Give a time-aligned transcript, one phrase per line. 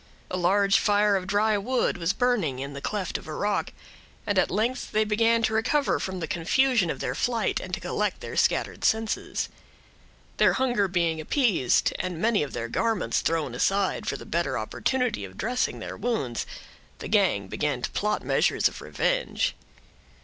[0.31, 3.71] A large fire of dry wood was burning in the cleft of a rock,
[4.25, 7.79] and at length they began to recover from the confusion of their flight, and to
[7.79, 9.47] collect their scattered senses.
[10.37, 15.23] Their hunger being appeased, and many of their garments thrown aside for the better opportunity
[15.23, 16.47] of dressing their wounds,
[16.97, 19.53] the gang began to plot measures of revenge.